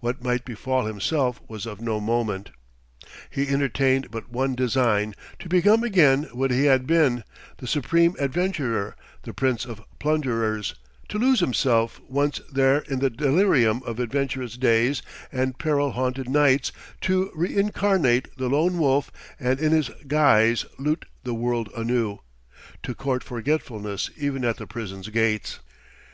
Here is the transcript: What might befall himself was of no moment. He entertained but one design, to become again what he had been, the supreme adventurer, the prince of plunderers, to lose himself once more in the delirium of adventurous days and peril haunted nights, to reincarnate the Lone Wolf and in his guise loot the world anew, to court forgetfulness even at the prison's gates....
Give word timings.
What 0.00 0.24
might 0.24 0.46
befall 0.46 0.86
himself 0.86 1.38
was 1.48 1.66
of 1.66 1.82
no 1.82 2.00
moment. 2.00 2.50
He 3.28 3.46
entertained 3.46 4.10
but 4.10 4.32
one 4.32 4.54
design, 4.54 5.14
to 5.40 5.50
become 5.50 5.84
again 5.84 6.30
what 6.32 6.50
he 6.50 6.64
had 6.64 6.86
been, 6.86 7.24
the 7.58 7.66
supreme 7.66 8.16
adventurer, 8.18 8.96
the 9.24 9.34
prince 9.34 9.66
of 9.66 9.82
plunderers, 9.98 10.76
to 11.10 11.18
lose 11.18 11.40
himself 11.40 12.00
once 12.08 12.40
more 12.50 12.78
in 12.88 13.00
the 13.00 13.10
delirium 13.10 13.82
of 13.82 14.00
adventurous 14.00 14.56
days 14.56 15.02
and 15.30 15.58
peril 15.58 15.90
haunted 15.90 16.26
nights, 16.26 16.72
to 17.02 17.30
reincarnate 17.34 18.34
the 18.38 18.48
Lone 18.48 18.78
Wolf 18.78 19.12
and 19.38 19.60
in 19.60 19.72
his 19.72 19.90
guise 20.06 20.64
loot 20.78 21.04
the 21.22 21.34
world 21.34 21.68
anew, 21.76 22.20
to 22.82 22.94
court 22.94 23.22
forgetfulness 23.22 24.08
even 24.16 24.42
at 24.42 24.56
the 24.56 24.66
prison's 24.66 25.10
gates.... 25.10 25.58